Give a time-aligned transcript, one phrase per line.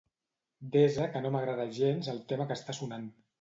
[0.75, 3.07] Desa que no m'agrada gens el tema que està sonant.